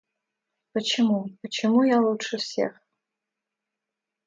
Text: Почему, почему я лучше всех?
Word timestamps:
Почему, 0.73 1.29
почему 1.43 1.83
я 1.83 2.01
лучше 2.01 2.37
всех? 2.39 2.81